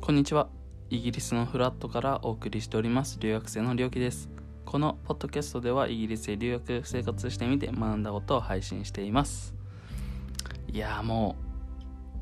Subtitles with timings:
[0.00, 0.48] こんにちは。
[0.90, 3.18] イギリスのフラットからお送りしております。
[3.20, 4.28] 留学生のりょうきです。
[4.64, 9.54] このポッドキャストではイギリスへ留学生活してみて学んだことを配信しています。
[10.68, 11.34] いやも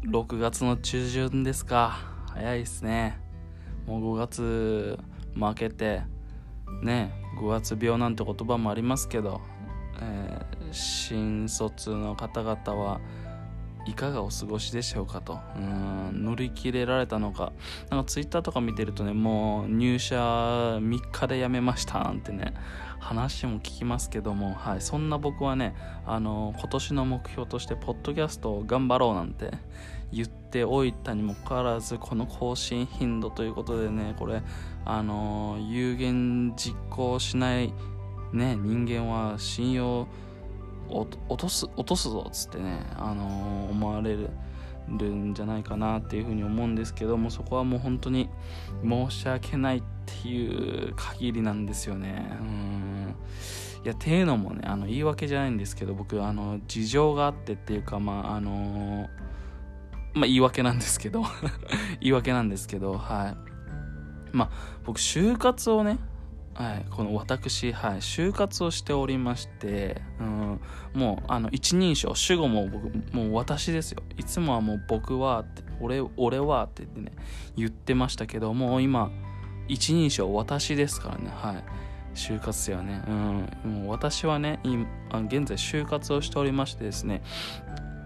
[0.05, 1.99] う6月の中旬ですか。
[2.33, 3.21] 早いですね。
[3.87, 4.99] もう5月
[5.35, 6.03] 負けて
[6.83, 9.43] ね5月病なんて言葉もありますけど、
[10.01, 13.01] えー、新卒の方々は
[13.89, 15.41] いかがお過ごしでしょうかと。
[15.57, 17.53] うん乗り切れられたのか。
[17.91, 22.53] なんかツイッターとか見てるとねもう入社3日で辞めましたなんてね
[23.01, 25.75] 話も聞きますけども、はい、そんな僕はね
[26.07, 29.53] あの今年の目標としてポッドキャストを頑張ろうなんて
[30.13, 34.43] 言っておいたにもかかわらずこの更新頻度ということでねこれ
[34.85, 37.73] あの有言実行しない
[38.33, 40.09] ね人間は信用し
[40.91, 44.31] 落とす落とすぞっつってね、あのー、思われる
[45.15, 48.29] んじゃないかなっていうふうに思うんですけどもそこはもう本当に
[48.83, 52.39] 申し訳ないっていう限りなんですよね。
[52.41, 53.15] うん。
[53.85, 59.09] いやていうのもねあの言い訳じゃないんですけど僕あの事情があってっていうかまああの、
[60.15, 61.25] まあ言い訳なんですけど。
[62.01, 63.37] 言い訳なんですけどはい。
[64.33, 64.51] まあ
[64.85, 65.99] 僕就活をね
[66.59, 70.61] はい、この私、はい、就活をしておりまして、うん、
[70.93, 74.03] もうあの一人称主語も僕もう私ですよ。
[74.17, 77.13] いつもはもう僕はって俺俺はって言ってね
[77.57, 79.13] 言ってましたけどもう今
[79.69, 81.31] 一人称私ですからね。
[81.33, 81.65] はい
[82.15, 84.89] 就活生はね、うん、もう私はね今
[85.27, 87.23] 現在就活をしておりましてですね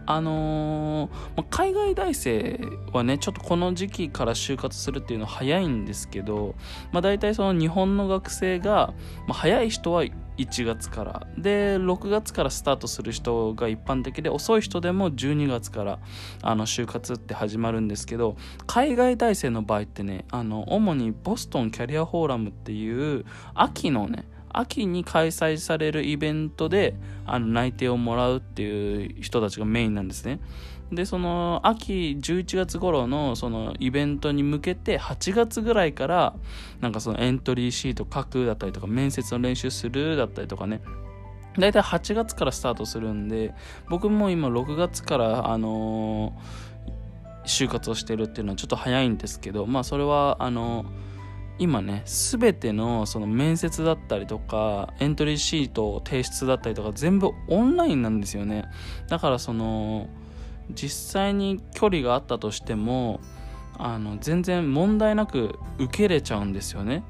[0.06, 2.60] あのー、海外大生
[2.92, 6.54] はねちょっとこの時期から就活するっていうのは早いんですけど、
[6.92, 8.94] まあ、大体その日本の学生が、
[9.26, 10.04] まあ、早い人は
[10.38, 15.98] 1月からで6月からスタートする人が一般的で遅い人でも12月から
[16.42, 18.36] あの就活って始まるんですけど
[18.66, 23.24] 海外大生の場合ってねあの主にボストンキャリアフォーラムっていう
[23.54, 26.94] 秋のね秋に開催されるイベントで
[27.26, 30.40] あの内定をもらうっていう人たちがメインなんですね。
[30.92, 36.34] でその秋11月頃のそのイベントに向けて8月ぐらいから
[36.80, 40.82] なんかそのエントリーシート書くだったりとか面接の練習するだったりとかね
[41.58, 43.54] 大体8月からスタートするんで
[43.88, 46.38] 僕も今6月からあの、
[47.46, 51.11] 就活をしてるっていうのはちょっと早いんですけどまあそれはあのー
[51.62, 58.64] 今ね全てのその面接だったりとかエントリーシート提出だったりとか全部オンラインなんですよね。
[59.08, 60.08] だからその
[60.70, 63.20] 実際に距離があったとしても
[63.78, 67.04] あの全然問題なく受けれちゃうんですよね。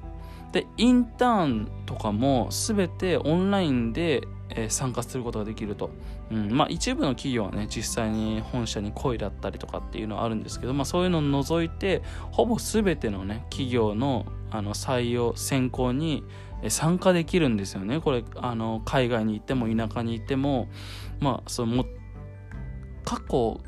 [0.52, 4.22] でインターンとかも全てオンラインで
[4.54, 5.90] え参加することができると、
[6.30, 16.24] うんまあ、一部の企業はね実際に本社に恋だったりとかっていうのはあるんですけど、まあ、そういうのを除いてほぼ全てのね企業のあの採用選考に
[16.68, 18.00] 参加できるんですよね。
[18.00, 20.68] これあの海外に行っても田舎に行っても
[21.20, 21.86] まあその
[23.04, 23.60] 過去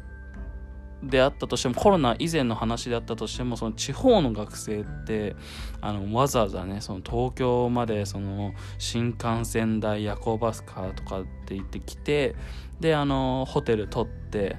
[1.06, 5.36] であったとしてもコロナ以前の話であったとしてもその地方の学生って
[5.80, 12.34] あのわざわざねその東京までその新幹線代夜行バスカーとかって言ってきて
[12.80, 14.56] であのホテル取って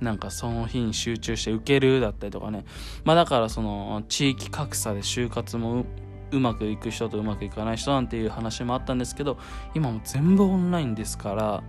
[0.00, 2.64] なんかその日に集中して受けるだったりとかね。
[3.04, 5.86] まあだからその地域格差で就活も
[6.32, 9.38] うまくいく人とうまくいかない人なんていう話もあったんですけど
[9.74, 11.62] 今も全部オンラインですから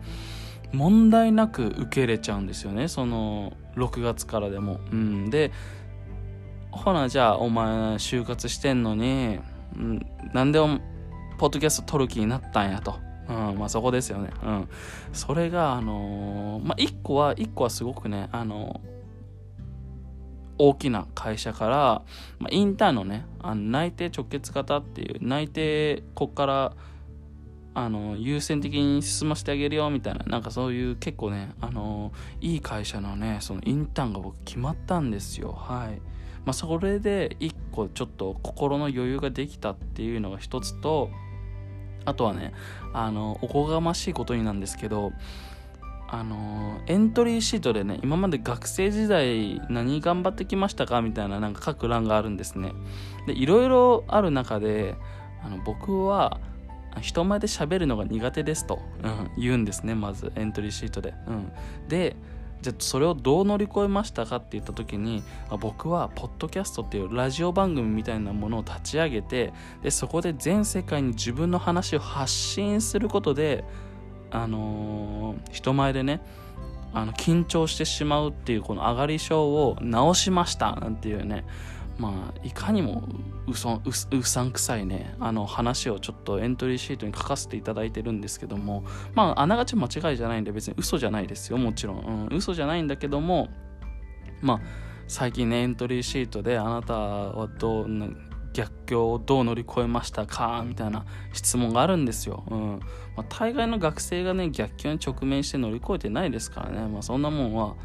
[0.73, 5.51] 問題なく受け入れちゃうんですよねその6月からでもうんで
[6.71, 9.39] ほなじゃあお前就活してんのに、
[9.75, 10.59] うん、なんで
[11.37, 12.99] ポッドキャスト撮る気になったんやと。
[13.29, 14.29] うん、まあそこですよね。
[14.43, 14.69] うん。
[15.13, 18.89] それが、あのー、まあ一個は、一個はすごくね、あのー、
[20.57, 21.77] 大きな会社から、
[22.39, 26.73] まあ、インターンのね、あの内定直結型っていう、内定、こっから
[27.77, 32.11] あの優先的に進ませてあげるよみたいななんかそういう結構ねあの
[32.41, 35.51] いい会社のねそのインターンが僕決まったんですよ。
[35.51, 36.01] はい。
[36.43, 41.11] まあそれで一個ちょっと心の余裕ができたっていうのが一つと
[42.03, 42.51] あとはね
[42.93, 45.11] あのおこがましいことになんですけど
[46.07, 52.73] あのエントリーシートでね今まで学生時代何頑張ってきましたかみたいななんか書く欄があるんですね。
[53.27, 54.95] でいろいろある中で
[55.43, 56.39] あの僕は
[57.01, 61.51] 人前で喋るのが苦手ですと、うん、言うんですねまずエントリーシートで、うん、
[61.87, 62.15] で
[62.61, 65.23] じゃそれをどう乗り越えましたかって言った時に
[65.59, 69.53] 僕はポッドキャストっていうラジオ番組みたいなものを立ち上げて
[69.83, 73.63] でそこで全世界に自分の話を発信することで
[74.31, 76.21] あのー、人前でね
[76.93, 81.45] あの緊張してしまうっていうこの上がり症を直しましたなんていうね
[81.97, 83.07] まあいかにも
[83.47, 88.83] うそうさんくさいねあの話をちょっとエントリーシートに書かせていただいてるんですけども
[89.15, 93.49] まああながち間違いじゃないんで別に嘘じゃないですよもちろん、うん、嘘じゃないんだけども
[94.41, 94.61] まあ
[95.07, 97.87] 最近ねエントリーシートであなたはどう
[98.53, 100.63] 逆境をどう乗り越えましたか？
[100.67, 102.43] みたいな質問があるんですよ。
[102.49, 102.79] うん。
[103.15, 107.75] まあ、大概の学生がね逆境に直面して乗り越えてないですからね、まあ、そんなもんは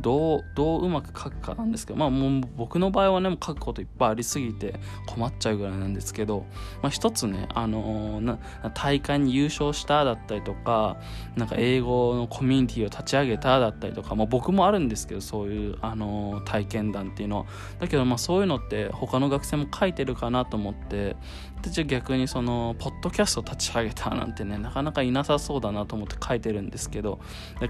[0.00, 1.98] どうどううまく書くかなんですけど。
[1.98, 6.46] まあもう僕の場合はね書くこといっぱいありすぎて困っちゃうぐらいなんですけど、
[6.80, 8.38] まあ、一つね、あのー、
[8.72, 10.96] 大会に優勝しただったりとか
[11.36, 17.46] なんか英語のコミュニティを立ち上げただったりとか、まあ、僕もあるんですけどそういう、あのー、体験談っていうのは。
[17.78, 21.16] だけどまあそういうのって他の学生も書いてるかなとと思って。
[21.62, 27.20] でじゃあ逆にそのポッドキャスト立ち上げたなんてねなかなかいなさそうだなと思って書いてるんですけど。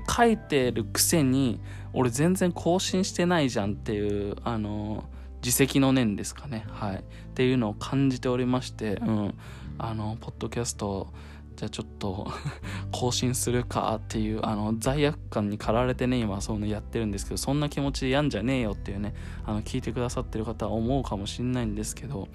[0.08, 1.60] 書いてるくせに
[1.92, 5.04] 俺全然更新してないじゃんっていうあの
[5.44, 6.64] 自責の念ですかね。
[6.70, 6.96] はい。
[6.96, 7.02] っ
[7.34, 9.34] ていうのを感じておりましてうん。
[9.78, 11.08] あのポッドキャスト
[11.56, 12.30] じゃあちょっと
[12.90, 19.14] 更新するかっていうあの罪悪感に駆られてね今そういうのやってるんですけどそんな気持ちでやんじゃねえよっていうね
[19.44, 22.28] あの聞いてくださってる方は思うかもしんないんですけど。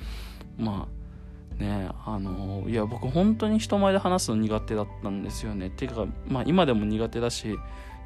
[0.58, 0.88] ま
[1.60, 5.70] あねあのいや僕本当に人前で話すの苦手だったんですよね。
[5.70, 7.58] ていうかまあ今でも苦手だし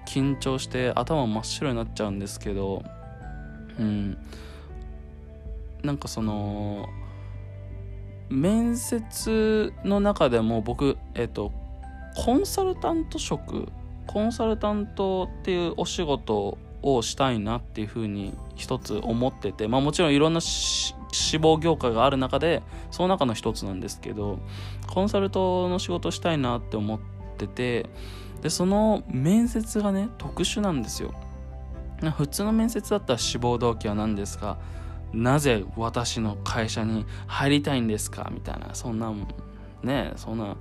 [0.07, 2.83] 緊張して頭真っ白になっちゃうんですけど
[3.79, 4.17] うん。
[5.83, 6.89] なんかその
[8.29, 11.51] 面接の中でも僕えっと
[12.15, 13.67] コンサルタント職
[14.07, 20.41] コンサルタントっていうお仕事をしたいなっていうふうに一つ思っててまあもちろんいろんな
[21.11, 24.39] 志望業界がある中でその中の一つなんですけど
[24.87, 26.99] コンサルトの仕事したいなって思っ
[27.37, 27.89] てて
[28.41, 31.13] でその面接がね特殊なんですよ。
[32.17, 34.57] 普通の面接だったら志望動機は何ですか？
[35.13, 38.31] なぜ私の会社に入りたいんですか？
[38.33, 39.13] みたいなそんな
[39.83, 40.57] ねそんな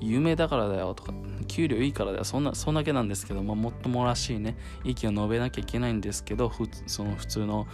[0.00, 1.12] 有名だからだよとか
[1.48, 6.52] 給料いいからだよそんなそんだけなんですけど、まあ、もっともらしいね意見を述べなきゃいけないんですけど
[6.86, 7.66] その普通の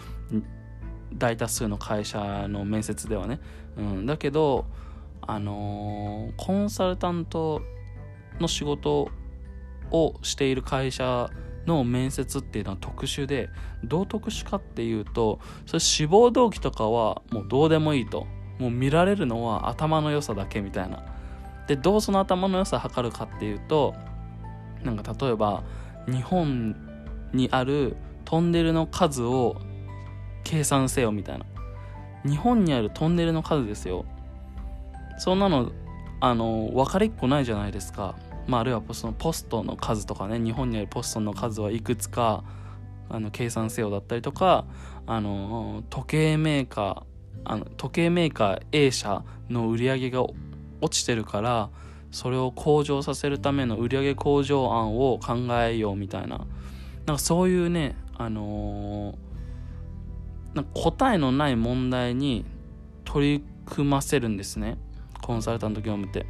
[1.19, 3.41] 大多数の会社の面接ではね、
[3.76, 4.67] うん、だけど
[5.20, 7.62] あのー、コンサルタント
[8.41, 9.09] の仕事
[9.91, 11.31] をしている会社
[11.67, 13.49] の面接っていうのは特殊で
[13.85, 18.26] どう特殊かっていうとそれ志望動機とかはもうどうでもいいと。
[18.58, 21.03] もう見られるのは頭の良さだけみたいな。
[21.67, 23.94] でどうその頭の良さ測るかっていうと
[24.85, 25.62] なんか例えば
[26.06, 26.76] 日本
[27.32, 29.56] にあるトンネルの数を
[30.44, 31.47] 計算せよみたいな。
[32.25, 34.05] 日本にあるトンネルの数ですよ。
[35.19, 35.73] そんなの
[36.21, 38.15] あの分かりっこないじゃないですか。
[38.47, 42.43] まあ、あるいはそのポストの数とかね日本にあるポストの数はいくつか
[43.09, 44.65] あの計算せよだったりとか
[45.06, 47.03] あの時計メーカー
[47.44, 50.25] あの時計メーカー A 社の売り上げが
[50.81, 51.71] 落ちてるから
[52.11, 56.47] それを向上させるための売上向上案を考えようみたいな。
[57.06, 59.19] なんかそういうねあの、
[60.54, 62.44] なんか答えのない問題に
[63.04, 64.76] 取り組ませるんですね
[65.22, 66.26] コンサルタント業務って。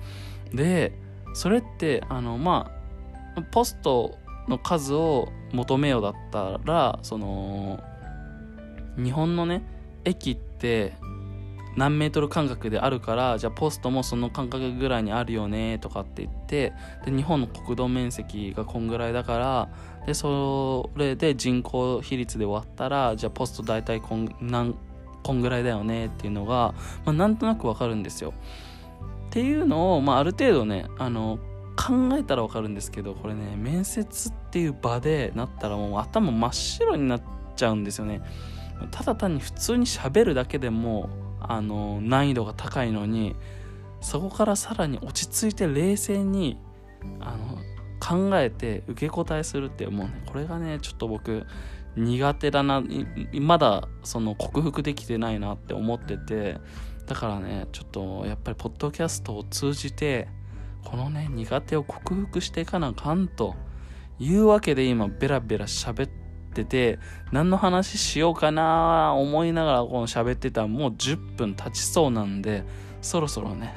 [0.54, 0.92] で
[1.34, 2.70] それってあのま
[3.36, 7.82] あポストの数を求めようだったらその
[8.96, 9.64] 日本のね
[10.04, 10.94] 駅って
[11.76, 16.72] 何メートル間隔であるからじゃあポストもその間隔ぐらいにあるよねとかって言って
[17.04, 19.68] で日本の国土面積がこんぐらいだから
[20.06, 24.74] でそれで人口比率で割ったらじゃあポスト大体こんなん
[25.22, 26.74] こんぐらいだよねっていうのが、
[27.04, 28.34] まあ、なんとなくわかるんですよ。
[29.28, 31.38] っていうのを、まあ、ある程度ねあの
[31.76, 37.22] 考えたら分かるんですけどこれね面接っていう場でなったらもう頭真っ白になっ
[37.56, 38.20] ちゃうんですよね
[38.90, 41.08] ただ単に普通にしゃべるだけでも
[41.48, 43.36] あの難易度が高いのに
[44.00, 46.58] そこからさらに落ち着いて冷静に
[47.20, 47.58] あの
[48.00, 50.22] 考えて受け答えするってもうね。
[50.26, 51.46] これがねちょっと僕
[51.96, 52.82] 苦手だな。
[53.40, 56.58] まだその克服できてないなって思ってて
[57.06, 60.28] だからねちょっとやっぱりポッドキャストを通じて
[60.84, 63.54] このね苦手を克服していかなあかんと
[64.18, 66.21] いうわけで今ベラベラ喋って
[66.52, 66.98] てて
[67.32, 72.64] 何の話しようかな思いながらこの喋ってたらもう10分経ちそうなんで
[73.00, 73.74] そろそろね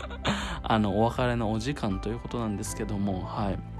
[0.62, 3.76] あのお別れのお時間ということなんですけどもはい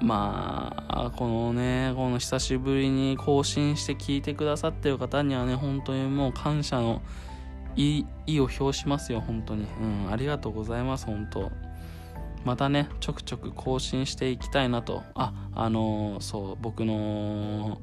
[0.00, 7.00] まあ、このね、この久しぶりに更新して聞いてくださってる方にはね、本当にもう感謝の
[7.76, 8.04] 意
[8.40, 9.66] を表しますよ、本当に。
[9.80, 11.50] うん、ありがとうございます、本当。
[12.44, 15.02] またねちょくちょく更新していきたいなと。
[15.14, 17.80] ああのー、そう僕の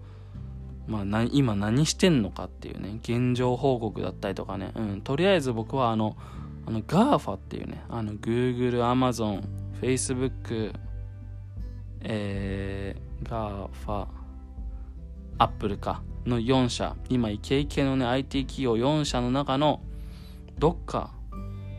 [0.87, 6.17] まあ、な今何してんのかっていうね現状報告だったりとかね、うん、とりあえず僕はあの
[6.65, 9.43] あの GAFA っていうねあの Google、Amazon、
[9.81, 10.73] Facebook、
[12.01, 14.07] えー、GAFA、
[15.37, 16.95] Apple かの4社。
[17.09, 19.81] 今イケイケのね IT 企業4社の中の
[20.59, 21.11] どっか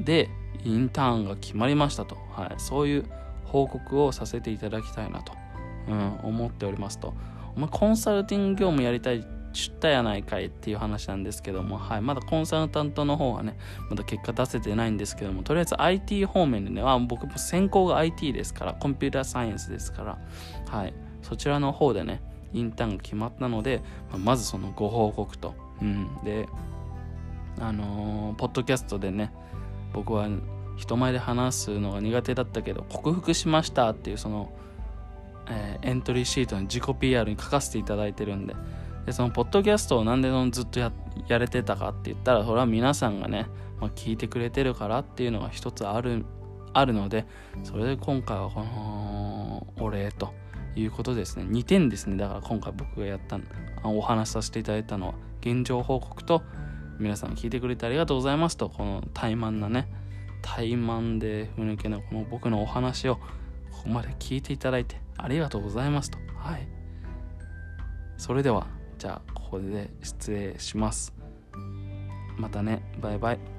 [0.01, 0.29] で
[0.65, 3.05] インターンが決まりましたと、はい、そういう
[3.45, 5.33] 報告をさせていただきたいなと、
[5.89, 7.15] うん、思っておりますと。
[7.57, 13.57] お前コンサルティング業務やりたい知ったやないかいっていう話なんですけども、はい、まだコンサルタントの方はね、
[13.89, 20.19] まだ結果出せてないんですけども、とりあえず IT 方面でね、あ僕も専攻が IT ですから、コンピューターサイエンスですから、
[20.69, 22.21] はい、そちらの方でね、
[22.53, 23.81] インターンが決まったので、
[24.11, 26.49] ままずそのご報告と、うん、で、
[27.61, 29.33] あのー、ポッドキャストでね、
[29.93, 30.29] 僕は
[30.77, 34.53] 人前で話すのが苦手だったけど、克服しましたっていうその、
[35.49, 38.55] えー、エントリーシートに自己 PR に書かせていただいてるんで。
[39.07, 40.91] でそのポッドキャストをなんでずっとや
[41.29, 43.47] やれてたかって言ったらそれは皆さんがね、
[43.81, 46.25] まあ、聞いてくれてるからっていうのが一つある
[46.73, 47.27] あるので
[47.63, 50.33] それで今回はこのお礼と
[50.75, 51.45] いうことですね。
[51.45, 52.17] 2点ですね。
[52.17, 53.39] だから今回僕がやった
[53.85, 56.43] お話しさせていただいたのは現状報告と
[56.99, 59.89] 皆さん聞いてくれてありがとうございますとこの怠慢なね
[60.45, 63.17] 怠慢でふぬけのこの僕のお話を
[63.73, 66.19] ここまで聞いていただいてありがとうございますと。
[66.37, 66.69] はい。
[68.19, 68.67] それでは、
[68.99, 71.15] じゃあ、ここで失礼します。
[72.37, 72.83] またね。
[73.01, 73.54] バイバイ。